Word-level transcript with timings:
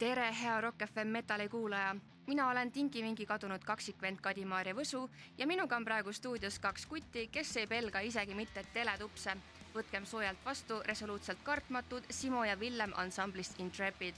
tere, 0.00 0.30
hea 0.32 0.60
Rock 0.60 0.82
FM 0.86 1.08
Metali 1.08 1.48
kuulaja. 1.48 1.96
mina 2.26 2.48
olen 2.48 2.72
Tinki-Vinki 2.72 3.26
kadunud 3.26 3.64
kaksikvend 3.64 4.20
Kadi-Maarja 4.24 4.72
Võsu 4.74 5.02
ja 5.38 5.46
minuga 5.46 5.76
on 5.76 5.84
praegu 5.84 6.12
stuudios 6.12 6.56
kaks 6.58 6.86
kutti, 6.86 7.26
kes 7.28 7.50
ei 7.60 7.66
pelga 7.66 8.00
isegi 8.00 8.34
mitte 8.34 8.64
teletupse. 8.72 9.36
võtkem 9.74 10.06
soojalt 10.06 10.38
vastu 10.44 10.80
resoluutselt 10.86 11.42
kartmatud 11.44 12.08
Simo 12.10 12.44
ja 12.44 12.56
Villem 12.60 12.92
ansamblist 12.96 13.60
Intrepid. 13.60 14.14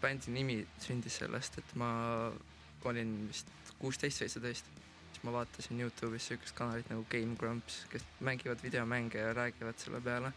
bändi 0.00 0.30
nimi 0.30 0.66
sündis 0.78 1.16
sellest, 1.18 1.58
et 1.58 1.74
ma 1.74 2.32
olin 2.84 3.28
vist 3.28 3.50
kuusteist, 3.78 4.18
seitseteist, 4.18 4.66
siis 5.12 5.22
ma 5.24 5.32
vaatasin 5.32 5.80
Youtube'is 5.80 6.30
sihukest 6.30 6.54
kanalit 6.54 6.90
nagu 6.90 7.06
Game 7.10 7.36
Grumps, 7.36 7.86
kes 7.90 8.04
mängivad 8.20 8.62
videomänge 8.62 9.18
ja 9.18 9.34
räägivad 9.34 9.78
selle 9.78 10.00
peale. 10.00 10.32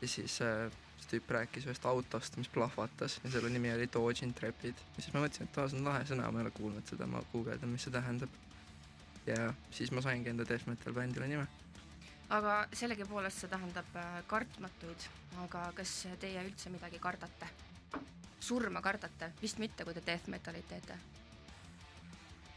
ja 0.00 0.08
siis 0.08 0.40
äh, 0.42 0.72
tüüp 1.10 1.30
rääkis 1.30 1.66
ühest 1.68 1.86
autost, 1.86 2.36
mis 2.36 2.48
plahvatas 2.48 3.18
ja 3.24 3.30
selle 3.30 3.50
nimi 3.50 3.72
oli 3.72 3.88
Dodge 3.92 4.26
Intrepid. 4.26 4.74
ja 4.96 5.02
siis 5.02 5.14
ma 5.14 5.24
mõtlesin, 5.24 5.48
et 5.48 5.58
aa, 5.58 5.68
see 5.68 5.78
on 5.78 5.88
lahe 5.88 6.04
sõna, 6.08 6.30
ma 6.32 6.40
ei 6.40 6.46
ole 6.46 6.52
kuulnud 6.56 6.92
seda, 6.92 7.06
ma 7.06 7.22
guugeldan, 7.32 7.72
mis 7.72 7.86
see 7.86 7.94
tähendab. 7.94 8.36
ja 9.26 9.52
siis 9.70 9.92
ma 9.92 10.02
saingi 10.02 10.30
enda 10.30 10.46
death 10.48 10.68
metal 10.68 10.96
bändile 10.96 11.28
nime. 11.28 11.46
aga 12.28 12.56
sellegipoolest 12.72 13.44
see 13.44 13.52
tähendab 13.52 13.96
äh, 13.96 14.22
kartmatuid, 14.26 15.06
aga 15.44 15.66
kas 15.76 15.94
teie 16.20 16.44
üldse 16.44 16.72
midagi 16.74 16.98
kardate? 16.98 17.52
surma 18.40 18.82
kardate? 18.82 19.32
vist 19.42 19.58
mitte, 19.58 19.84
kui 19.84 19.94
te 19.94 20.02
death 20.06 20.28
metalit 20.28 20.68
teete. 20.68 20.98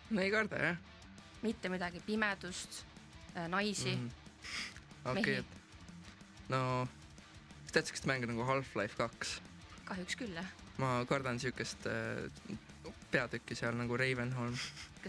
no 0.09 0.21
ei 0.21 0.31
karda 0.31 0.65
jah. 0.67 0.81
mitte 1.41 1.69
midagi, 1.69 2.01
pimedust, 2.05 2.83
äh, 3.35 3.47
naisi 3.47 3.95
mm. 3.95 4.09
-hmm. 4.09 5.11
okei 5.11 5.39
okay., 5.39 5.43
no 6.49 6.87
tead 7.73 7.89
sihukest 7.89 8.05
mängu 8.09 8.29
nagu 8.29 8.45
Half-Life 8.47 8.99
kaks? 8.99 9.39
kahjuks 9.87 10.15
küll, 10.19 10.35
jah. 10.37 10.47
ma 10.81 10.95
kardan 11.09 11.39
sihukest 11.41 11.87
äh, 11.89 12.57
peatükki 13.13 13.55
seal 13.55 13.75
nagu 13.77 13.97
Ravenholm. 13.97 14.55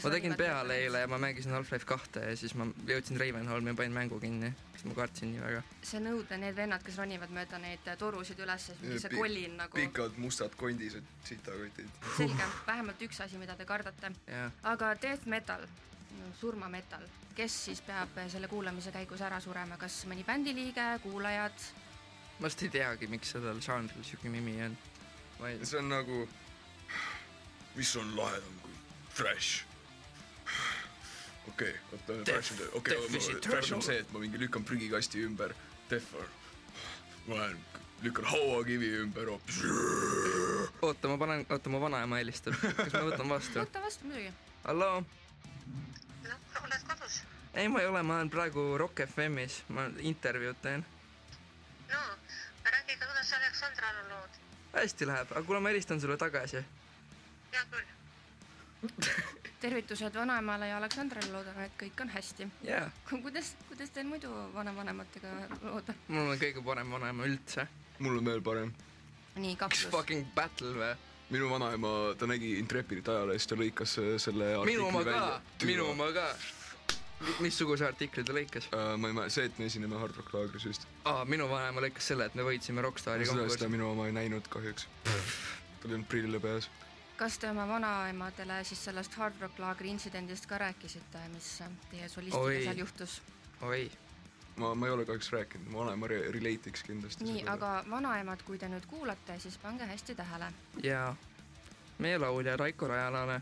ma 0.02 0.10
tegin 0.10 0.34
peale 0.36 0.76
eile 0.82 1.04
ja 1.04 1.08
ma 1.08 1.18
mängisin 1.18 1.54
Half-Life 1.54 1.86
kahte 1.88 2.24
ja 2.30 2.36
siis 2.36 2.54
ma 2.58 2.66
jõudsin 2.88 3.20
Ravenholmi 3.20 3.72
ja 3.72 3.78
panin 3.78 3.96
mängu 3.96 4.18
kinni, 4.20 4.50
sest 4.74 4.88
ma 4.88 4.96
kartsin 4.98 5.32
nii 5.32 5.44
väga. 5.44 5.62
see 5.82 6.02
nõudle 6.04 6.40
need 6.42 6.56
vennad, 6.56 6.84
kes 6.86 6.98
ronivad 7.00 7.32
mööda 7.36 7.60
neid 7.62 7.88
torusid 8.00 8.40
üles, 8.44 8.68
siis 8.80 9.06
see 9.06 9.14
kollin 9.14 9.56
nagu. 9.60 9.78
pikad 9.78 10.20
mustad 10.20 10.56
kondised, 10.60 11.14
sitakotid. 11.28 11.90
selge, 12.18 12.50
vähemalt 12.66 13.08
üks 13.08 13.20
asi, 13.24 13.40
mida 13.40 13.56
te 13.60 13.68
kardate. 13.68 14.12
aga 14.74 14.94
death 15.02 15.28
metal 15.30 15.68
surmametal, 16.40 17.06
kes 17.36 17.56
siis 17.68 17.80
peab 17.84 18.18
selle 18.32 18.48
kuulamise 18.50 18.92
käigus 18.94 19.22
ära 19.24 19.40
surema, 19.42 19.78
kas 19.80 20.02
mõni 20.10 20.26
bändiliige, 20.26 20.86
kuulajad, 21.02 21.66
ma 22.38 22.48
vist 22.48 22.62
ei 22.62 22.72
teagi, 22.72 23.08
miks 23.10 23.34
sellel 23.34 23.60
žanril 23.62 24.06
siuke 24.06 24.30
nimi 24.32 24.56
on. 24.64 24.76
Ei... 25.46 25.58
see 25.66 25.78
on 25.78 25.90
nagu, 25.92 26.24
mis 27.76 27.94
on 28.00 28.14
lahedam 28.16 28.58
kui 28.62 28.74
thrash. 29.14 29.64
okei 31.48 31.70
okay,, 31.70 31.80
oota, 31.92 32.18
thrash 32.30 32.52
on, 32.54 32.64
okei 32.80 32.96
okay,, 32.96 33.40
thrash 33.48 33.74
on 33.76 33.82
see, 33.82 34.00
et 34.02 34.12
ma 34.12 34.22
mingi 34.22 34.40
lükkan 34.40 34.64
prügikasti 34.66 35.22
ümber, 35.28 35.54
def 35.90 36.10
on, 36.18 36.32
ma 37.28 37.42
lähen 37.42 37.60
lükkan 38.02 38.24
hauakivi 38.24 38.90
ümber 39.04 39.30
hoopis. 39.30 39.60
oota, 40.82 41.08
ma 41.08 41.18
panen, 41.18 41.46
oota, 41.50 41.70
mu 41.70 41.80
vanaema 41.80 42.22
helistab, 42.22 42.58
kas 42.58 42.96
ma 42.96 43.04
võtan 43.10 43.30
vastu? 43.36 43.60
võta 43.60 43.84
vastu 43.84 44.10
muidugi. 44.10 44.32
halloo? 44.64 45.04
noh, 46.26 46.42
oled 46.64 46.90
kodus? 46.90 47.22
ei, 47.54 47.68
ma 47.68 47.84
ei 47.84 47.92
ole, 47.92 48.02
ma 48.02 48.18
olen 48.18 48.32
praegu 48.34 48.72
Rock 48.80 49.06
FM-is, 49.06 49.62
ma 49.70 49.86
intervjuud 50.02 50.60
teen 50.66 50.86
kuidas 53.24 53.40
Aleksandral 53.40 53.96
on 54.04 54.08
lood? 54.10 54.30
hästi 54.74 55.06
läheb, 55.06 55.30
aga 55.32 55.42
kuule, 55.42 55.60
ma 55.60 55.68
helistan 55.68 56.00
sulle 56.00 56.16
tagasi. 56.16 56.64
hea 57.52 57.62
küll 57.70 57.86
tervitused 59.64 60.14
vanaemale 60.14 60.68
ja 60.68 60.76
Aleksandrale, 60.76 61.30
loodan, 61.32 61.60
et 61.64 61.76
kõik 61.80 62.02
on 62.04 62.10
hästi 62.12 62.48
yeah.. 62.66 62.90
kuidas, 63.08 63.54
kuidas 63.68 63.94
teil 63.94 64.06
muidu 64.10 64.28
vanavanematega 64.54 65.32
lood 65.62 65.88
on? 65.88 66.02
mul 66.08 66.34
on 66.34 66.42
kõige 66.42 66.64
parem 66.66 66.92
vanaema 66.98 67.30
üldse. 67.30 67.66
mul 67.98 68.18
on 68.20 68.28
veel 68.28 68.44
parem. 68.44 68.74
nii, 69.36 69.56
kaklus. 69.56 69.86
Fucking 69.94 70.28
battle 70.34 70.74
või? 70.76 70.92
minu 71.32 71.48
vanaema, 71.48 71.94
ta 72.20 72.28
nägi 72.28 72.58
Intrepidit 72.58 73.08
ajalehest 73.08 73.56
ja 73.56 73.56
lõikas 73.56 73.96
selle 74.26 74.52
minu 74.68 74.90
oma 74.90 75.00
ka, 75.08 75.40
minu 75.64 75.88
oma 75.94 76.12
ka 76.12 76.28
missuguse 77.44 77.86
artikli 77.86 78.24
ta 78.24 78.36
lõikas 78.36 78.68
uh,? 78.70 78.94
ma 79.00 79.10
ei 79.10 79.16
mäleta, 79.16 79.34
see, 79.36 79.48
et 79.50 79.58
me 79.58 79.68
esineme 79.70 79.98
Hard 80.00 80.16
Rock 80.16 80.34
laagris 80.34 80.66
vist. 80.68 80.86
aa, 81.04 81.24
minu 81.28 81.48
vanaema 81.50 81.84
lõikas 81.84 82.12
selle, 82.12 82.28
et 82.30 82.38
me 82.38 82.46
võitsime 82.46 82.84
Rockstari 82.84 83.28
konkursi. 83.28 83.58
seda 83.58 83.70
minu 83.72 83.90
oma 83.90 84.08
ei 84.10 84.16
näinud 84.16 84.48
kahjuks 84.52 84.88
tal 85.04 85.90
ei 85.90 85.94
olnud 85.94 86.08
prille 86.08 86.40
peas. 86.40 86.70
kas 87.16 87.38
te 87.38 87.50
oma 87.50 87.66
vanaemadele 87.68 88.62
siis 88.64 88.84
sellest 88.84 89.18
Hard 89.20 89.40
Rock 89.40 89.58
laagri 89.62 89.92
intsidendist 89.94 90.46
ka 90.50 90.58
rääkisite, 90.58 91.28
mis 91.34 91.50
teie 91.90 92.08
solistiga 92.08 92.64
seal 92.68 92.82
juhtus? 92.84 93.20
oi 93.62 93.84
ma, 94.56 94.74
ma 94.74 94.86
ei 94.86 94.92
ole 94.92 95.04
kahjuks 95.04 95.32
rääkinud, 95.32 95.70
mu 95.70 95.82
vanaema 95.82 96.06
re 96.10 96.20
relate'iks 96.32 96.82
kindlasti. 96.86 97.24
nii, 97.24 97.44
aga 97.50 97.76
vanaemad, 97.90 98.42
kui 98.46 98.58
te 98.58 98.68
nüüd 98.68 98.86
kuulate, 98.90 99.38
siis 99.38 99.58
pange 99.58 99.86
hästi 99.86 100.14
tähele. 100.14 100.52
jaa, 100.82 101.14
meie 101.98 102.18
laulja 102.18 102.56
Raiko 102.56 102.88
Rajalane 102.88 103.40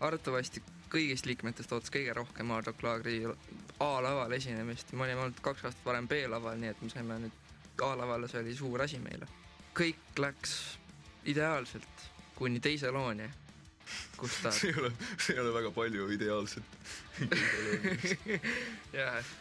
arvatavasti 0.00 0.62
kõigist 0.96 1.28
liikmetest 1.28 1.72
ootas 1.76 1.92
kõige 1.92 2.14
rohkem 2.16 2.50
Hard 2.54 2.70
Rock 2.70 2.84
Laagri 2.86 3.18
A-laval 3.84 4.32
esinemist, 4.32 4.92
me 4.96 5.04
olime 5.04 5.26
olnud 5.26 5.40
kaks 5.44 5.66
aastat 5.68 5.84
varem 5.84 6.08
B-laval, 6.08 6.56
nii 6.60 6.72
et 6.72 6.84
me 6.84 6.92
saime 6.92 7.18
nüüd 7.26 7.82
A-lavale, 7.84 8.28
see 8.32 8.40
oli 8.40 8.54
suur 8.56 8.84
asi 8.84 9.00
meile. 9.02 9.28
kõik 9.76 10.20
läks 10.22 10.54
ideaalselt 11.28 12.06
kuni 12.36 12.60
teise 12.64 12.88
looni, 12.92 13.26
kus 14.16 14.38
ta 14.42 14.52
see 14.56 14.72
ei 14.72 14.80
ole, 14.80 14.92
see 15.18 15.36
ei 15.36 15.42
ole 15.42 15.52
väga 15.58 15.72
palju 15.76 16.08
ideaalset 16.16 16.78
jah, 18.96 19.34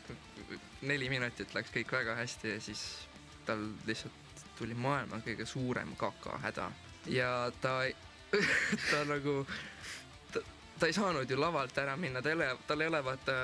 neli 0.82 1.10
minutit 1.12 1.56
läks 1.56 1.72
kõik 1.76 1.96
väga 1.96 2.18
hästi 2.20 2.56
ja 2.58 2.60
siis 2.64 2.84
tal 3.48 3.64
lihtsalt 3.88 4.44
tuli 4.60 4.76
maailma 4.76 5.22
kõige 5.24 5.48
suurem 5.48 5.96
kakahäda 6.00 6.70
ja 7.12 7.32
ta 7.62 7.80
ta 8.92 9.04
nagu 9.08 9.46
ta 10.80 10.90
ei 10.90 10.96
saanud 10.96 11.30
ju 11.30 11.38
lavalt 11.40 11.78
ära 11.78 11.96
minna, 12.00 12.22
ta 12.22 12.32
ei 12.32 12.36
ole, 12.36 12.50
tal 12.68 12.82
ei 12.84 12.90
ole 12.92 13.02
vaata 13.06 13.36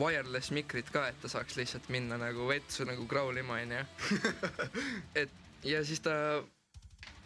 wireless 0.00 0.50
mikrit 0.54 0.90
ka, 0.94 1.06
et 1.10 1.20
ta 1.22 1.30
saaks 1.30 1.56
lihtsalt 1.60 1.88
minna 1.94 2.18
nagu 2.20 2.48
vetsu 2.48 2.86
nagu 2.88 3.06
kraulima, 3.10 3.60
onju. 3.62 3.84
et 5.22 5.38
ja 5.68 5.84
siis 5.86 6.02
ta 6.02 6.14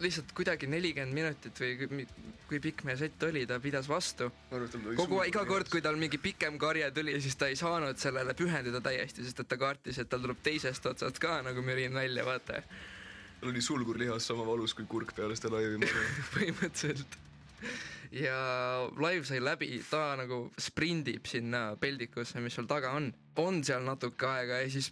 lihtsalt 0.03 0.31
kuidagi 0.37 0.69
nelikümmend 0.69 1.17
minutit 1.17 1.57
või 1.61 2.05
kui 2.47 2.59
pikk 2.63 2.85
meie 2.87 2.99
sett 2.99 3.23
oli, 3.27 3.45
ta 3.49 3.57
pidas 3.59 3.89
vastu. 3.89 4.29
kogu 4.51 5.21
aeg, 5.23 5.33
iga 5.33 5.43
kord, 5.49 5.69
kui 5.73 5.81
tal 5.81 5.97
mingi 5.99 6.19
pikem 6.21 6.59
karje 6.61 6.91
tuli, 6.95 7.17
siis 7.21 7.35
ta 7.35 7.49
ei 7.49 7.57
saanud 7.59 7.97
sellele 7.99 8.37
pühenduda 8.37 8.81
täiesti, 8.85 9.25
sest 9.25 9.41
et 9.43 9.49
ta 9.49 9.57
kartis, 9.59 9.97
et 9.97 10.09
tal 10.09 10.21
tuleb 10.23 10.43
teisest 10.45 10.85
otsast 10.85 11.19
ka 11.23 11.41
nagu 11.45 11.65
mürin 11.65 11.97
välja, 11.97 12.25
vaata. 12.27 12.61
tal 13.41 13.53
oli 13.53 13.61
sulgurlihas 13.61 14.29
sama 14.29 14.45
valus 14.45 14.77
kui 14.77 14.85
kurk 14.85 15.15
peale 15.17 15.35
seda 15.35 15.57
laivi 15.57 15.89
põhimõtteliselt 16.35 17.17
ja 18.11 18.37
live 18.97 19.25
sai 19.25 19.41
läbi, 19.43 19.81
ta 19.89 20.15
nagu 20.19 20.47
sprindib 20.59 21.27
sinna 21.27 21.75
peldikusse, 21.79 22.39
mis 22.43 22.55
seal 22.55 22.69
taga 22.69 22.93
on. 22.97 23.11
on 23.35 23.63
seal 23.63 23.83
natuke 23.85 24.25
aega 24.27 24.61
ja 24.63 24.69
siis 24.71 24.91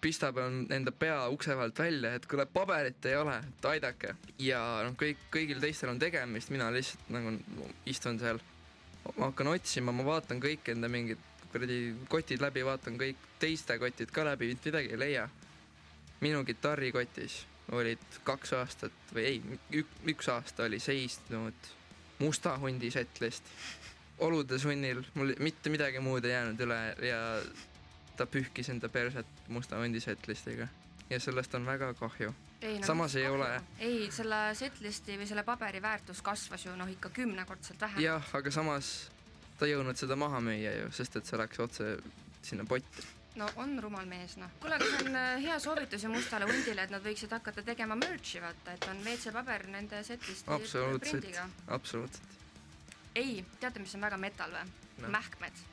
pistab 0.00 0.38
enda 0.40 0.92
pea 0.92 1.28
ukse 1.28 1.56
vahelt 1.56 1.78
välja, 1.78 2.14
et 2.16 2.26
kuule, 2.26 2.46
paberit 2.46 3.06
ei 3.06 3.16
ole, 3.16 3.36
et 3.36 3.66
aidake. 3.72 4.14
ja 4.38 4.60
noh, 4.86 4.94
kõik, 5.00 5.26
kõigil 5.32 5.60
teistel 5.60 5.92
on 5.92 5.98
tegemist, 6.00 6.50
mina 6.50 6.70
lihtsalt 6.72 7.10
nagu 7.12 7.34
istun 7.86 8.18
seal. 8.20 8.40
ma 9.16 9.30
hakkan 9.30 9.52
otsima, 9.52 9.92
ma 9.92 10.04
vaatan 10.04 10.40
kõik 10.40 10.72
enda 10.72 10.88
mingid 10.88 11.20
kuradi 11.52 11.80
kotid 12.08 12.40
läbi, 12.40 12.64
vaatan 12.64 12.98
kõik 13.00 13.28
teiste 13.42 13.78
kotid 13.78 14.12
ka 14.14 14.24
läbi, 14.24 14.52
mitte 14.52 14.70
midagi 14.70 14.94
ei 14.94 14.98
leia. 14.98 15.28
minu 16.20 16.44
kitarrikotis 16.44 17.46
olid 17.72 18.20
kaks 18.24 18.52
aastat 18.52 19.12
või 19.14 19.24
ei, 19.24 19.42
üks 20.12 20.28
aasta 20.28 20.66
oli 20.66 20.80
seisnud 20.80 21.70
musta 22.20 22.56
hundi 22.58 22.90
setlist. 22.90 23.44
olude 24.20 24.58
sunnil 24.58 25.02
mul 25.14 25.32
mitte 25.40 25.70
midagi 25.72 26.00
muud 26.04 26.24
ei 26.24 26.34
jäänud 26.34 26.60
üle 26.60 26.80
ja 27.08 27.20
ta 28.16 28.26
pühkis 28.26 28.68
enda 28.68 28.88
perset 28.88 29.26
musta 29.48 29.78
hundi 29.80 30.00
setlistiga 30.00 30.68
ja 31.10 31.20
sellest 31.20 31.54
on 31.54 31.66
väga 31.66 31.94
kahju. 31.94 32.34
No, 32.60 32.86
samas 32.86 33.16
ei 33.16 33.24
kahju. 33.24 33.38
ole. 33.38 33.62
ei, 33.78 34.10
selle 34.12 34.40
setlisti 34.54 35.16
või 35.16 35.28
selle 35.28 35.44
paberi 35.44 35.80
väärtus 35.82 36.20
kasvas 36.22 36.66
ju 36.66 36.74
noh, 36.76 36.90
ikka 36.92 37.08
kümnekordselt 37.16 37.80
vähem. 37.80 38.02
jah, 38.04 38.34
aga 38.36 38.52
samas 38.52 38.90
ta 39.58 39.66
ei 39.66 39.72
jõudnud 39.72 39.96
seda 39.96 40.16
maha 40.16 40.42
müüa 40.44 40.76
ju, 40.82 40.92
sest 40.92 41.16
et 41.16 41.26
see 41.26 41.40
läks 41.40 41.64
otse 41.64 41.94
sinna 42.44 42.68
potti 42.68 43.08
no 43.38 43.48
on 43.62 43.76
rumal 43.82 44.06
mees, 44.10 44.36
noh. 44.40 44.50
kuule, 44.60 44.76
aga 44.78 44.88
see 44.88 45.04
on 45.04 45.16
äh, 45.16 45.30
hea 45.44 45.58
soovitus 45.62 46.04
ju 46.04 46.10
Mustale 46.12 46.48
hundile, 46.50 46.86
et 46.86 46.94
nad 46.94 47.04
võiksid 47.04 47.32
hakata 47.36 47.62
tegema 47.66 47.96
merch'i, 47.98 48.42
vaata, 48.42 48.74
et 48.74 48.88
on 48.90 49.02
WC-paber 49.06 49.66
nende 49.70 50.02
setist 50.06 50.48
absoluutselt, 50.50 51.40
absoluutselt. 51.68 52.36
ei, 53.14 53.40
teate, 53.60 53.82
mis 53.82 53.94
on 53.98 54.08
väga 54.08 54.18
metal 54.20 54.56
või 54.56 54.66
no.? 55.04 55.14
mähkmed. 55.14 55.64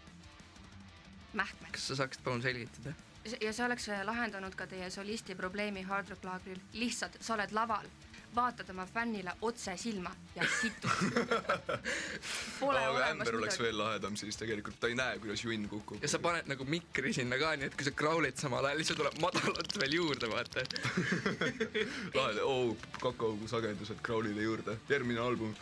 mähkmed. 1.34 1.74
kas 1.74 1.90
sa 1.92 2.02
saaksid 2.04 2.26
palun 2.26 2.46
selgitada? 2.46 2.94
Ja 3.42 3.54
see 3.54 3.66
oleks 3.66 3.90
äh, 3.90 4.04
lahendanud 4.06 4.56
ka 4.56 4.68
teie 4.68 4.90
solisti 4.94 5.36
probleemi 5.36 5.82
Hard 5.88 6.10
Rock 6.10 6.28
laagril, 6.28 6.60
lihtsalt 6.74 7.18
sa 7.22 7.34
oled 7.38 7.56
laval 7.56 7.88
vaatad 8.36 8.70
oma 8.70 8.86
fännile 8.86 9.32
otse 9.42 9.78
silma 9.78 10.12
ja 10.36 10.46
situd 10.62 10.90
Pole 12.60 12.80
aga 12.86 13.08
ämber 13.12 13.36
oleks 13.36 13.58
midagi. 13.58 13.64
veel 13.64 13.78
lahedam, 13.78 14.18
siis 14.20 14.38
tegelikult 14.38 14.80
ta 14.80 14.92
ei 14.92 14.98
näe, 15.00 15.20
kuidas 15.24 15.44
junn 15.44 15.68
kukub 15.72 16.04
ja 16.04 16.12
sa. 16.12 16.20
paned 16.20 16.50
nagu 16.52 16.68
mikri 16.70 17.14
sinna 17.18 17.40
ka, 17.42 17.56
nii 17.58 17.72
et 17.72 17.78
kui 17.80 17.88
sa 17.88 17.96
kraulid 18.04 18.38
samal 18.42 18.70
ajal, 18.70 18.84
siis 18.84 19.00
tuleb 19.00 19.20
madalalt 19.24 19.80
veel 19.82 19.98
juurde, 20.00 20.30
vaata. 20.34 20.66
lahe, 22.18 22.44
oo, 22.44 22.76
kakaugu 23.02 23.50
sagedused 23.50 24.04
Crowlile 24.06 24.44
juurde, 24.50 24.78
järgmine 24.90 25.24
album. 25.24 25.56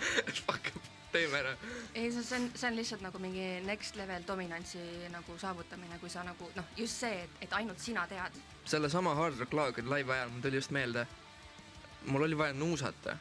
Fuck, 0.46 0.72
teeme 1.12 1.40
ära. 1.40 1.54
ei, 1.94 2.10
see 2.12 2.36
on, 2.38 2.50
see 2.54 2.68
on 2.68 2.76
lihtsalt 2.78 3.04
nagu 3.04 3.22
mingi 3.22 3.46
next 3.66 3.96
level 4.00 4.26
dominantsi 4.26 4.82
nagu 5.12 5.38
saavutamine, 5.38 5.98
kui 6.02 6.12
sa 6.12 6.24
nagu 6.26 6.50
noh, 6.56 6.70
just 6.76 7.02
see, 7.04 7.24
et, 7.24 7.40
et 7.46 7.56
ainult 7.60 7.82
sina 7.82 8.06
tead. 8.10 8.38
sellesama 8.64 9.14
Hard 9.18 9.40
Rock 9.40 9.56
Laagri 9.56 9.86
laivi 9.88 10.14
ajal 10.16 10.30
mul 10.34 10.44
tuli 10.46 10.60
just 10.60 10.74
meelde, 10.76 11.06
mul 12.06 12.28
oli 12.28 12.38
vaja 12.38 12.56
nuusata. 12.56 13.16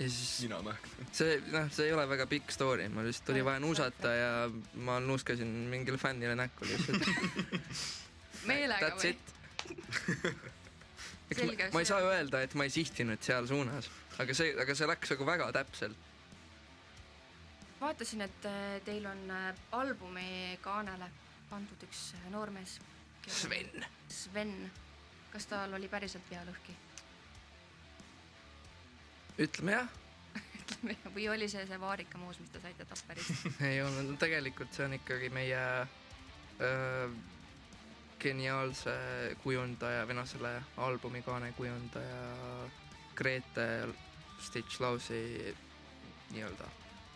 ja 0.00 0.08
siis 0.10 0.42
nina 0.44 0.62
mähk. 0.66 0.92
see, 1.12 1.40
noh, 1.52 1.70
see 1.72 1.88
ei 1.88 1.96
ole 1.96 2.06
väga 2.08 2.26
pikk 2.30 2.54
story, 2.54 2.88
mul 2.88 3.08
lihtsalt 3.08 3.34
oli 3.34 3.44
vaja 3.44 3.60
nuusata 3.60 4.14
ja 4.14 4.30
ma 4.74 5.00
nuuskasin 5.00 5.48
mingile 5.72 5.98
fännile 5.98 6.36
näkku 6.38 6.68
lihtsalt. 6.68 7.10
meelega 8.50 8.90
That's 8.90 9.04
või? 9.04 9.18
Selge, 11.30 11.68
ma, 11.68 11.74
ma 11.76 11.82
ei 11.84 11.86
saa 11.86 12.02
öelda, 12.02 12.40
et 12.42 12.54
ma 12.58 12.66
ei 12.66 12.72
sihtinud 12.74 13.20
seal 13.22 13.46
suunas, 13.46 13.86
aga 14.18 14.34
see, 14.34 14.50
aga 14.58 14.74
see 14.74 14.88
läks 14.90 15.12
nagu 15.14 15.26
väga 15.28 15.50
täpselt. 15.54 16.08
vaatasin, 17.80 18.20
et 18.20 18.44
äh, 18.44 18.80
teil 18.84 19.06
on 19.06 19.30
äh, 19.30 19.54
albumi 19.72 20.58
kaanele 20.60 21.10
pandud 21.50 21.82
üks 21.88 22.10
äh, 22.18 22.28
noormees. 22.32 22.78
Sven. 23.28 23.84
Sven, 24.08 24.54
kas 25.32 25.46
tal 25.46 25.74
oli 25.76 25.88
päriselt 25.88 26.24
pea 26.28 26.44
lõhki? 26.48 26.76
ütleme 29.40 29.72
jah, 29.72 29.86
või 31.14 31.28
oli 31.32 31.48
see 31.48 31.62
see 31.64 31.80
vaarikamuus, 31.80 32.40
mis 32.42 32.50
te 32.52 32.60
saite 32.60 32.84
Tapperist? 32.84 33.46
ei 33.70 33.80
olnud, 33.82 34.18
tegelikult 34.20 34.74
see 34.76 34.84
on 34.84 34.96
ikkagi 34.98 35.30
meie 35.32 35.62
öö, 36.60 37.06
geniaalse 38.20 38.92
kujundaja 39.40 40.04
või 40.08 40.18
noh, 40.18 40.28
selle 40.28 40.52
albumi 40.76 41.22
kaane 41.24 41.54
kujundaja 41.56 42.20
Grete 43.16 43.70
Stitch 44.44 44.80
Lausi 44.84 45.22
nii-öelda 46.34 46.68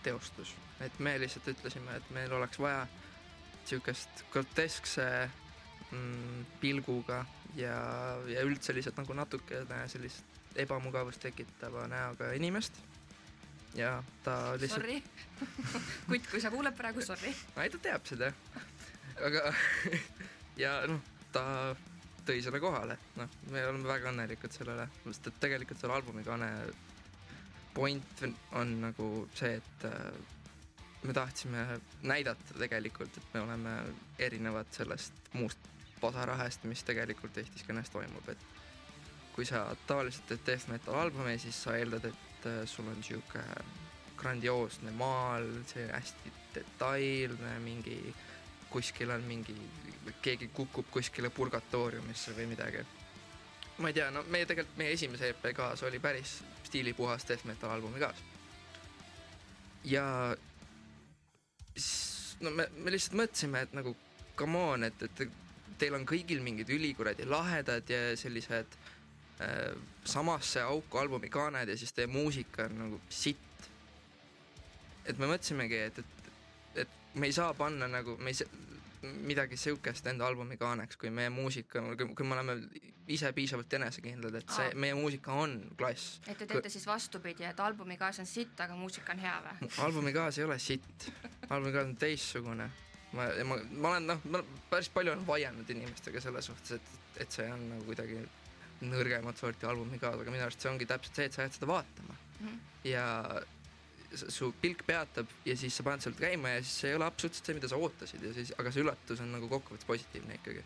teostus. 0.04 0.54
et 0.84 0.98
me 0.98 1.16
lihtsalt 1.20 1.48
ütlesime, 1.54 1.96
et 1.96 2.10
meil 2.14 2.32
oleks 2.36 2.58
vaja 2.60 2.84
siukest 3.64 4.24
groteskse 4.32 5.06
mm, 5.90 6.44
pilguga 6.60 7.24
ja, 7.56 7.76
ja 8.28 8.42
üldse 8.44 8.74
lihtsalt 8.74 8.98
nagu 9.00 9.16
natukene 9.16 9.84
sellist 9.88 10.34
ebamugavust 10.60 11.22
tekitava 11.22 11.86
näoga 11.90 12.32
inimest. 12.36 12.76
ja 13.74 13.96
ta 14.24 14.54
lihtsalt 14.60 14.82
Sorry. 14.82 15.02
kutt, 16.10 16.30
kui 16.30 16.40
sa 16.40 16.52
kuuled 16.54 16.76
praegu, 16.78 17.02
sorry. 17.02 17.34
ei, 17.56 17.70
ta 17.70 17.82
teab 17.88 18.06
seda. 18.06 18.30
aga 19.24 19.50
ja 20.64 20.78
noh, 20.90 21.00
ta 21.32 21.44
tõi 22.24 22.40
selle 22.44 22.60
kohale, 22.62 22.96
noh, 23.18 23.38
me 23.52 23.64
oleme 23.68 23.88
väga 23.88 24.12
õnnelikud 24.12 24.54
sellele, 24.54 24.86
sest 25.04 25.28
et 25.28 25.40
tegelikult 25.42 25.80
selle 25.80 25.96
albumi 25.98 26.24
kaane 26.24 26.50
point 27.74 28.24
on 28.52 28.80
nagu 28.80 29.28
see, 29.34 29.56
et 29.58 29.84
äh, 29.84 30.12
me 31.02 31.12
tahtsime 31.12 31.80
näidata 32.02 32.58
tegelikult, 32.58 33.16
et 33.16 33.34
me 33.34 33.40
oleme 33.40 33.76
erinevad 34.18 34.70
sellest 34.70 35.32
muust 35.32 35.58
pasarahast, 36.00 36.64
mis 36.64 36.84
tegelikult 36.84 37.38
Eesti 37.38 37.64
skeenes 37.64 37.90
toimub, 37.90 38.28
et 38.28 38.46
kui 39.34 39.46
sa 39.48 39.66
tavaliselt 39.88 40.28
teed 40.30 40.44
death 40.46 40.70
metal 40.70 41.00
albumi, 41.02 41.38
siis 41.42 41.62
sa 41.66 41.76
eeldad, 41.76 42.06
et 42.10 42.48
äh, 42.50 42.62
sul 42.70 42.88
on 42.88 43.02
sihuke 43.02 43.42
grandioosne 44.16 44.94
maal, 44.94 45.48
see 45.68 45.88
hästi 45.90 46.32
detailne, 46.54 47.58
mingi 47.64 47.98
kuskil 48.70 49.10
on 49.14 49.22
mingi, 49.26 49.54
keegi 50.22 50.48
kukub 50.54 50.88
kuskile 50.90 51.30
purgatooriumisse 51.30 52.34
või 52.38 52.48
midagi. 52.54 52.82
ma 53.78 53.90
ei 53.90 53.94
tea, 53.94 54.10
no 54.14 54.22
meie 54.30 54.46
tegelikult, 54.46 54.76
meie 54.78 54.94
esimese 54.94 55.32
EP 55.34 55.48
kaas 55.56 55.82
oli 55.82 55.98
päris 55.98 56.38
stiilipuhas 56.74 57.28
death 57.28 57.46
metal 57.46 57.70
albumi 57.70 58.02
kaas. 58.02 58.18
ja 59.84 60.36
siis 61.76 62.36
no 62.40 62.50
me, 62.50 62.66
me 62.82 62.90
lihtsalt 62.90 63.14
mõtlesime, 63.20 63.62
et 63.62 63.76
nagu 63.78 63.94
come 64.34 64.58
on, 64.74 64.86
et, 64.88 65.06
et 65.06 65.22
teil 65.78 65.94
on 65.94 66.06
kõigil 66.08 66.42
mingid 66.42 66.70
ülikuradi 66.74 67.26
lahedad 67.30 67.90
ja 67.90 68.16
sellised 68.18 68.74
äh, 69.44 69.74
samasse 70.04 70.64
auku 70.66 70.98
albumi 70.98 71.30
kaaned 71.30 71.70
ja 71.70 71.78
siis 71.78 71.94
teie 71.94 72.10
muusika 72.10 72.66
on 72.66 72.78
nagu 72.82 73.00
sitt. 73.08 73.70
et 75.04 75.18
me 75.18 75.28
mõtlesimegi, 75.28 75.80
et, 75.90 75.98
et, 76.00 76.28
et 76.82 77.00
me 77.14 77.28
ei 77.28 77.34
saa 77.36 77.54
panna 77.54 77.86
nagu, 77.90 78.16
me 78.18 78.32
ei 78.32 78.40
saa 78.40 78.73
midagi 79.04 79.56
siukest 79.60 80.06
enda 80.10 80.26
albumi 80.26 80.56
kaaneks, 80.60 80.96
kui 81.00 81.10
meie 81.10 81.30
muusika, 81.30 81.82
kui 82.16 82.26
me 82.26 82.34
oleme 82.36 82.56
ise 83.12 83.32
piisavalt 83.36 83.72
enesekindlad, 83.76 84.34
et 84.40 84.48
see 84.56 84.70
meie 84.80 84.94
muusika 84.96 85.32
on 85.36 85.58
klass. 85.76 86.20
et 86.26 86.38
te 86.38 86.46
teete 86.46 86.70
siis 86.72 86.86
vastupidi, 86.88 87.44
et 87.44 87.60
albumi 87.60 87.96
kaas 88.00 88.18
on 88.22 88.26
sitt, 88.26 88.60
aga 88.64 88.76
muusika 88.76 89.12
on 89.12 89.18
hea 89.24 89.34
või? 89.44 89.68
albumi 89.86 90.12
kaas 90.16 90.38
ei 90.40 90.44
ole 90.48 90.58
sitt, 90.58 91.10
albumi 91.50 91.72
kaas 91.76 91.90
on 91.90 91.96
teistsugune. 92.00 92.70
ma, 93.12 93.28
ma, 93.50 93.58
ma 93.70 93.90
olen 93.94 94.06
noh, 94.12 94.24
ma 94.32 94.40
päris 94.70 94.88
palju 94.94 95.12
olen 95.12 95.26
vaielnud 95.26 95.68
inimestega 95.70 96.20
selle 96.20 96.42
suhtes, 96.42 96.72
et, 96.80 96.94
et 97.26 97.30
see 97.40 97.46
on 97.52 97.68
nagu 97.74 97.84
kuidagi 97.90 98.22
nõrgemat 98.84 99.38
sorti 99.38 99.66
albumi 99.70 99.98
kaas, 100.02 100.18
aga 100.20 100.32
minu 100.34 100.42
arust 100.48 100.60
see 100.64 100.70
ongi 100.72 100.86
täpselt 100.90 101.14
see, 101.20 101.28
et 101.30 101.36
sa 101.36 101.44
jääd 101.46 101.58
seda 101.60 101.70
vaatama 101.70 102.16
Mhm. 102.40 102.56
ja 102.84 103.04
s- 103.40 103.53
su 104.16 104.52
pilk 104.60 104.84
peatab 104.86 105.30
ja 105.46 105.56
siis 105.56 105.76
sa 105.76 105.86
paned 105.86 106.04
sealt 106.04 106.18
käima 106.20 106.56
ja 106.56 106.62
siis 106.62 106.78
see 106.80 106.92
ei 106.92 106.98
ole 106.98 107.06
absoluutselt 107.08 107.50
see, 107.50 107.58
mida 107.58 107.70
sa 107.70 107.80
ootasid 107.80 108.22
ja 108.22 108.32
siis, 108.36 108.52
aga 108.58 108.72
see 108.72 108.84
üllatus 108.84 109.22
on 109.24 109.32
nagu 109.34 109.50
kokkuvõttes 109.50 109.88
positiivne 109.88 110.38
ikkagi. 110.40 110.64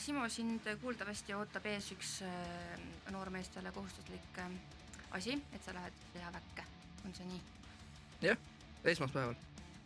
Simo, 0.00 0.24
sind 0.32 0.64
kuuldavasti 0.80 1.34
ootab 1.36 1.66
ees 1.68 1.90
üks 1.92 2.14
äh, 2.24 2.84
noormeestele 3.12 3.72
kohustuslik 3.76 4.38
äh, 4.40 4.54
asi, 5.18 5.36
et 5.52 5.64
sa 5.64 5.74
lähed 5.76 5.98
sõjaväkke, 6.14 6.64
on 7.04 7.16
see 7.16 7.28
nii? 7.28 7.42
esmaspäeval, 8.86 9.34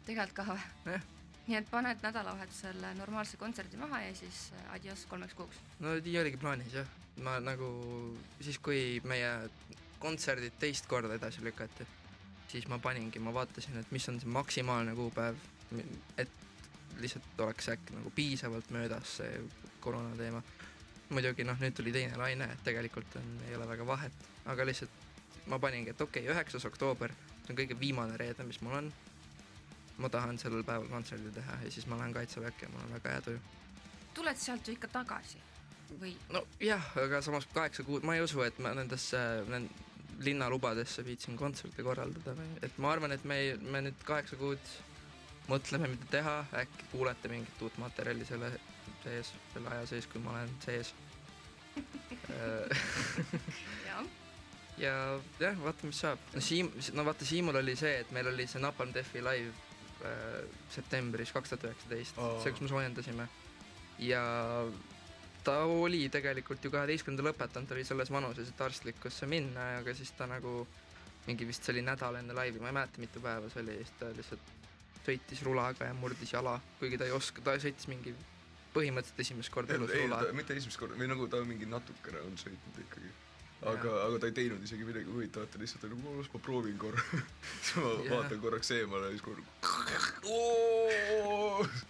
tegelikult 0.06 0.36
ka 0.36 0.46
või 0.52 0.94
Jah.? 0.94 1.08
nii 1.50 1.58
et 1.58 1.70
paned 1.72 2.02
nädalavahetusel 2.04 2.84
normaalse 2.98 3.38
kontserdi 3.40 3.80
maha 3.80 4.04
ja 4.04 4.14
siis 4.14 4.50
äh, 4.54 4.72
adios 4.76 5.02
kolmeks 5.10 5.34
kuuks. 5.34 5.58
no 5.82 5.96
nii 5.98 6.18
oligi 6.22 6.38
plaanis 6.38 6.76
jah, 6.78 6.90
ma 7.26 7.38
nagu 7.42 7.70
siis, 8.40 8.60
kui 8.62 9.00
meie 9.04 9.32
kontserdid 10.00 10.54
teist 10.60 10.86
korda 10.88 11.16
edasi 11.18 11.42
lükati, 11.44 11.86
siis 12.50 12.66
ma 12.68 12.78
paningi, 12.82 13.22
ma 13.22 13.32
vaatasin, 13.34 13.78
et 13.78 13.90
mis 13.94 14.08
on 14.10 14.20
see 14.20 14.30
maksimaalne 14.30 14.94
kuupäev, 14.98 15.36
et 16.18 16.30
lihtsalt 17.00 17.40
oleks 17.40 17.68
äkki 17.74 17.94
nagu 17.96 18.10
piisavalt 18.14 18.70
möödas 18.74 19.16
see 19.20 19.42
koroona 19.80 20.16
teema. 20.16 20.42
muidugi 21.10 21.44
noh, 21.44 21.58
nüüd 21.58 21.74
tuli 21.74 21.90
teine 21.92 22.18
laine, 22.18 22.46
et 22.52 22.60
tegelikult 22.62 23.16
on, 23.18 23.30
ei 23.48 23.56
ole 23.56 23.66
väga 23.68 23.86
vahet, 23.86 24.26
aga 24.46 24.66
lihtsalt 24.66 25.46
ma 25.50 25.58
paningi, 25.58 25.90
et 25.90 26.00
okei 26.00 26.22
okay,, 26.22 26.34
üheksas 26.34 26.66
oktoober, 26.68 27.14
see 27.42 27.54
on 27.54 27.58
kõige 27.58 27.78
viimane 27.80 28.18
reede, 28.20 28.46
mis 28.46 28.60
mul 28.62 28.76
on. 28.82 28.92
ma 30.00 30.08
tahan 30.08 30.38
sellel 30.40 30.62
päeval 30.64 30.88
kontserdi 30.88 31.28
teha 31.34 31.58
ja 31.64 31.70
siis 31.70 31.86
ma 31.86 31.98
lähen 31.98 32.14
kaitseväkke 32.14 32.66
ja 32.66 32.72
mul 32.72 32.86
on 32.86 32.92
väga 32.96 33.10
hea 33.10 33.22
tuju. 33.26 33.40
tuled 34.14 34.36
sealt 34.36 34.68
ju 34.68 34.72
ikka 34.72 34.88
tagasi 34.88 35.42
või? 36.00 36.14
nojah, 36.30 36.86
aga 37.04 37.20
samas 37.22 37.46
kaheksa 37.54 37.84
kuud, 37.84 38.06
ma 38.06 38.14
ei 38.16 38.22
usu, 38.24 38.42
et 38.46 38.58
ma 38.58 38.72
nendesse 38.74 39.20
nend, 39.50 39.82
linnalubadesse 40.20 41.04
viitsin 41.04 41.36
kontserte 41.40 41.82
korraldada 41.82 42.34
või, 42.36 42.48
et 42.66 42.78
ma 42.78 42.92
arvan, 42.94 43.14
et 43.14 43.24
me 43.24 43.38
me 43.60 43.82
nüüd 43.86 44.02
kaheksa 44.06 44.36
kuud 44.40 44.72
mõtleme, 45.50 45.88
mida 45.90 46.08
teha, 46.12 46.36
äkki 46.62 46.90
kuulete 46.92 47.30
mingit 47.32 47.62
uut 47.64 47.78
materjali 47.82 48.26
selle 48.28 48.52
sees, 49.04 49.32
selle 49.54 49.72
aja 49.72 49.86
sees, 49.90 50.06
kui 50.10 50.22
ma 50.22 50.36
olen 50.36 50.52
sees. 50.64 50.92
jah. 53.88 54.04
ja 54.78 54.94
jah, 55.40 55.58
vaatame, 55.64 55.90
mis 55.90 56.02
saab. 56.04 56.22
no 56.34 56.44
Siim, 56.44 56.70
no 56.96 57.04
vaata, 57.06 57.26
Siimul 57.26 57.60
oli 57.62 57.76
see, 57.78 57.96
et 58.04 58.14
meil 58.14 58.30
oli 58.30 58.46
see 58.50 58.62
Napalm 58.62 58.92
Defi 58.94 59.22
live 59.24 59.52
äh, 60.06 60.40
septembris 60.74 61.32
kaks 61.34 61.54
tuhat 61.54 61.68
üheksateist, 61.70 62.20
see, 62.44 62.54
kus 62.54 62.64
me 62.66 62.72
soojendasime. 62.74 63.28
ja 64.04 64.22
ta 65.44 65.64
oli 65.64 66.08
tegelikult 66.12 66.64
ju 66.64 66.70
kaheteistkümnenda 66.74 67.30
lõpetanud, 67.30 67.68
ta 67.68 67.76
oli 67.76 67.84
selles 67.88 68.10
vanuses, 68.12 68.48
et 68.50 68.60
arstlikkusse 68.64 69.28
minna, 69.30 69.76
aga 69.80 69.94
siis 69.96 70.12
ta 70.18 70.28
nagu 70.30 70.66
mingi 71.26 71.46
vist 71.48 71.64
see 71.64 71.74
oli 71.74 71.84
nädal 71.84 72.18
enne 72.20 72.34
laivi, 72.36 72.60
ma 72.62 72.70
ei 72.70 72.76
mäleta, 72.80 73.02
mitu 73.02 73.22
päeva 73.24 73.48
see 73.52 73.62
oli, 73.64 73.76
siis 73.80 73.92
ta 74.00 74.10
lihtsalt 74.16 74.52
sõitis 75.04 75.40
rulaga 75.46 75.88
ja 75.88 75.94
murdis 75.96 76.32
jala, 76.34 76.54
kuigi 76.78 76.98
ta 77.00 77.08
ei 77.08 77.14
oska, 77.16 77.44
ta 77.44 77.56
sõitis 77.60 77.88
mingi 77.90 78.14
põhimõtteliselt 78.74 79.24
esimest 79.24 79.52
korda 79.54 79.74
elus 79.76 79.92
ei, 79.94 80.06
rula. 80.06 80.20
mitte 80.36 80.56
esimest 80.56 80.78
korda, 80.80 80.98
või 81.00 81.08
nagu 81.10 81.26
ta 81.30 81.36
mingi 81.46 81.66
natukene 81.68 82.18
on 82.26 82.34
sõitnud 82.40 82.76
ikkagi. 82.84 83.10
aga, 83.72 83.90
aga 84.06 84.16
ta 84.20 84.30
ei 84.30 84.36
teinud 84.40 84.60
isegi 84.66 84.84
midagi 84.88 85.08
huvitavat, 85.10 85.50
ta 85.52 85.62
lihtsalt 85.62 85.86
oli 85.88 85.96
las 86.18 86.30
ma 86.34 86.42
proovin 86.48 86.78
korra. 86.80 87.02
siis 87.64 87.76
ma 87.76 87.88
Jah. 87.90 88.10
vaatan 88.14 88.44
korraks 88.44 88.68
eemale 88.76 89.04
ja 89.10 89.12
siis 89.16 89.24
korra. 89.26 89.42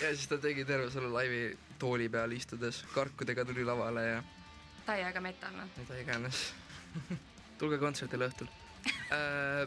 ja 0.00 0.12
siis 0.14 0.28
ta 0.30 0.38
tegi 0.42 0.64
terve 0.68 0.90
selle 0.90 1.12
laivi 1.12 1.44
tooli 1.78 2.08
peal 2.12 2.32
istudes, 2.32 2.82
karkudega 2.94 3.44
tuli 3.44 3.64
lavale 3.66 4.06
ja 4.06 4.22
täiega 4.86 5.20
metal 5.24 5.54
noh. 5.56 5.70
mida 5.78 6.00
iganes 6.00 6.44
tulge 7.60 7.78
kontserdile 7.82 8.30
õhtul 8.30 8.50
äh, 9.12 9.66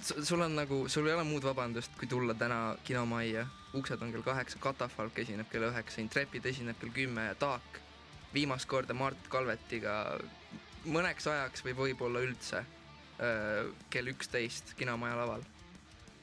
sul 0.00 0.40
on 0.40 0.56
nagu, 0.56 0.88
sul 0.88 1.06
ei 1.08 1.14
ole 1.14 1.24
muud 1.26 1.44
vabandust, 1.44 1.94
kui 1.98 2.08
tulla 2.08 2.34
täna 2.38 2.76
kinomajja, 2.84 3.46
uksed 3.78 4.02
on 4.02 4.12
kell 4.12 4.24
kaheksa, 4.26 4.60
Katafalk 4.62 5.18
esineb 5.18 5.50
kell 5.52 5.68
üheksa, 5.68 6.00
Intrepid 6.00 6.46
esineb 6.48 6.78
kell 6.80 6.94
kümme 6.94 7.26
ja 7.30 7.34
Taak 7.38 7.80
viimast 8.34 8.68
korda 8.68 8.94
Mart 8.96 9.28
Kalvetiga 9.28 9.96
mõneks 10.88 11.26
ajaks 11.28 11.64
või 11.66 11.76
võib-olla 11.78 12.22
üldse 12.24 12.62
äh, 12.62 13.68
kell 13.90 14.12
üksteist 14.12 14.74
kinomaja 14.78 15.18
laval. 15.20 15.44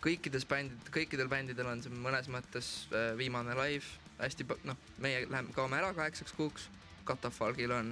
Kõikides 0.03 0.45
bändid, 0.49 0.91
kõikidel 0.95 1.29
bändidel 1.31 1.69
on 1.71 1.83
see 1.83 1.93
mõnes 1.93 2.29
mõttes 2.31 2.73
äh, 2.93 3.11
viimane 3.19 3.55
live, 3.59 3.85
hästi 4.19 4.47
noh, 4.67 4.77
meie 5.03 5.25
läheme, 5.27 5.53
kaome 5.55 5.79
ära 5.79 5.93
kaheksaks 5.97 6.35
kuuks, 6.37 6.69
Katafalgil 7.09 7.71
on 7.73 7.89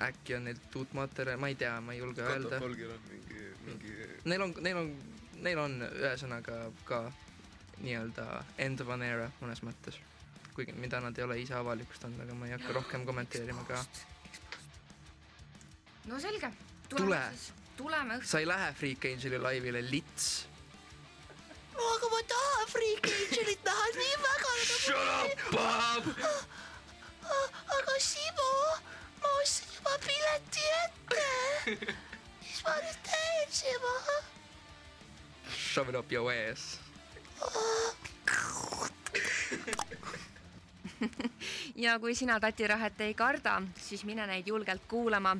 äkki 0.00 0.36
on 0.36 0.44
neil 0.44 0.58
uut 0.76 0.92
materjali, 0.94 1.40
ma 1.40 1.48
ei 1.48 1.54
tea, 1.54 1.80
ma 1.80 1.92
ei 1.92 1.98
julge 1.98 2.22
öelda. 2.22 2.48
katapalgil 2.48 2.90
on 2.90 3.00
mingi, 3.10 3.44
mingi. 3.66 3.94
Neil 4.24 4.42
on, 4.42 4.54
neil 4.60 4.80
on, 4.80 4.90
neil 5.42 5.60
on 5.60 5.78
ühesõnaga 5.88 6.58
ka 6.84 7.00
nii-öelda 7.80 8.26
end 8.62 8.84
of 8.84 8.92
an 8.92 9.02
era 9.02 9.30
mõnes 9.40 9.62
mõttes. 9.66 9.98
kuigi, 10.56 10.72
mida 10.72 11.00
nad 11.04 11.18
ei 11.18 11.24
ole 11.24 11.36
ise 11.40 11.54
avalikustanud, 11.54 12.20
aga 12.24 12.34
ma 12.34 12.46
ei 12.48 12.54
hakka 12.56 12.72
rohkem 12.72 13.04
kommenteerima 13.08 13.64
ka. 13.68 13.82
no 16.06 16.20
selge. 16.20 16.52
tule. 16.88 17.22
Tuleme 17.76 18.18
õhtul. 18.18 18.30
sa 18.30 18.40
ei 18.42 18.48
lähe 18.48 18.72
Freak 18.74 19.04
Angeli 19.10 19.38
laivile 19.38 19.82
lits. 19.90 20.46
no 21.74 21.88
aga 21.96 22.10
ma 22.14 22.20
tahan 22.32 22.66
Freak 22.72 23.10
Angelit 23.12 23.62
näha 23.70 23.86
nii 23.98 24.16
väga. 24.26 24.52
Shut 24.66 24.96
up, 24.96 25.38
Bob! 25.52 26.04
aga 27.78 27.98
Simo 27.98 28.52
ma 29.22 29.28
ostsin 29.42 29.68
juba 29.76 29.98
pileti 30.06 30.64
ette. 30.84 31.26
mis 32.40 32.64
ma 32.64 32.74
nüüd 32.80 32.98
teen, 33.10 33.54
Simo? 33.60 33.94
Shove 35.50 35.90
it 35.90 35.96
up 35.96 36.12
your 36.12 36.32
ass. 36.32 36.78
ja 41.76 41.98
kui 42.00 42.14
sina 42.14 42.38
tatirahet 42.40 43.00
ei 43.04 43.14
karda, 43.14 43.58
siis 43.80 44.04
mine 44.08 44.26
neid 44.26 44.46
julgelt 44.48 44.86
kuulama. 44.88 45.36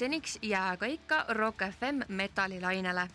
Seniks 0.00 0.38
jää 0.42 0.68
aga 0.68 0.86
ikka 0.86 1.24
Rock 1.28 1.60
FM 1.78 2.00
metalilainele 2.08 3.08